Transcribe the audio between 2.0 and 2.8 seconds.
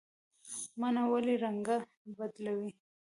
بدلوي؟